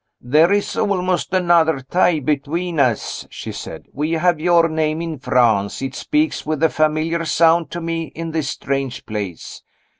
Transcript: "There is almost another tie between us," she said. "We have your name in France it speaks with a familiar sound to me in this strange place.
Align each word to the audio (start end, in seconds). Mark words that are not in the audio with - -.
"There 0.19 0.51
is 0.51 0.75
almost 0.75 1.31
another 1.31 1.79
tie 1.81 2.19
between 2.21 2.79
us," 2.79 3.27
she 3.29 3.51
said. 3.51 3.85
"We 3.93 4.13
have 4.13 4.39
your 4.39 4.67
name 4.67 4.99
in 4.99 5.19
France 5.19 5.79
it 5.83 5.93
speaks 5.93 6.43
with 6.43 6.63
a 6.63 6.69
familiar 6.69 7.23
sound 7.23 7.69
to 7.69 7.81
me 7.81 8.05
in 8.15 8.31
this 8.31 8.49
strange 8.49 9.05
place. 9.05 9.61